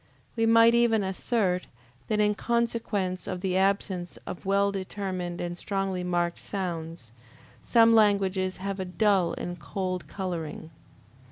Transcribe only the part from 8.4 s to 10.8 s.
have a dull and cold coloring.